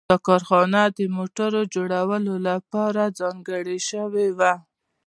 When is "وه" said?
4.37-4.53